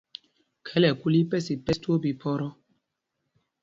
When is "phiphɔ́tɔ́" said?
2.03-2.51